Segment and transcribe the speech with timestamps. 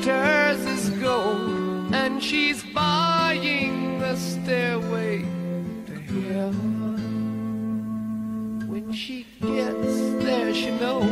[0.00, 5.18] glitters as gold, and she's buying the stairway
[5.86, 5.94] to
[6.32, 6.96] heaven.
[8.66, 11.04] When she gets there, she knows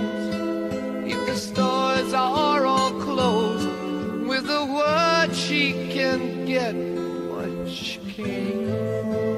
[1.06, 3.68] if the stores are all closed,
[4.26, 9.37] with a word she can get what she came for.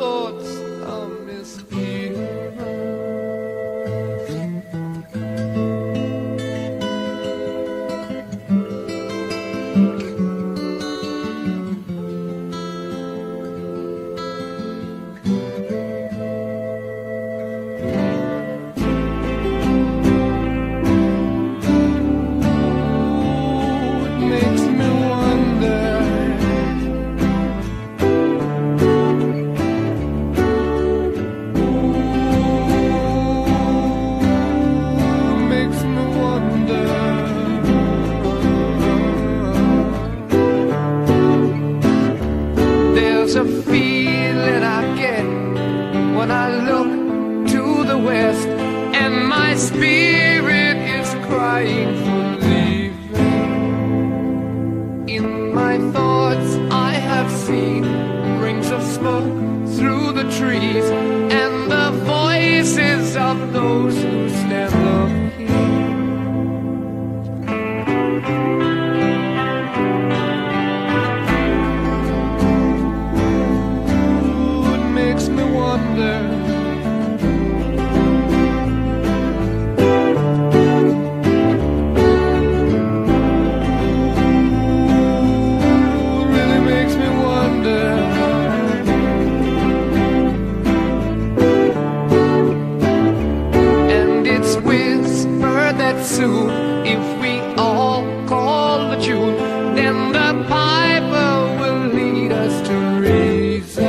[94.53, 96.49] And it's whispered that soon,
[96.85, 99.37] if we all call the tune,
[99.75, 103.87] then the piper will lead us to reason.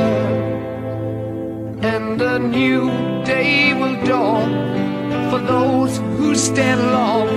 [1.83, 2.89] And a new
[3.25, 4.51] day will dawn
[5.29, 7.27] for those who stand long,